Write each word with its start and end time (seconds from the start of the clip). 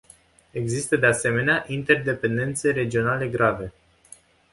Există, 0.51 0.95
de 0.95 1.05
asemenea, 1.05 1.63
interdependențe 1.67 2.71
regionale 2.71 3.27
grave. 3.27 3.73